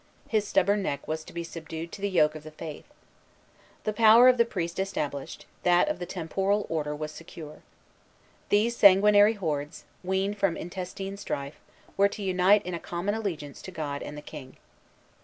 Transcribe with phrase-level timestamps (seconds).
[0.27, 2.85] His stubborn neck was to be subdued to the "yoke of the Faith."
[3.83, 7.61] The power of the priest established, that of the temporal ruler was secure.
[8.49, 11.59] These sanguinary hordes, weaned from intestine strife,
[11.97, 14.57] were to unite in a common allegiance to God and the King.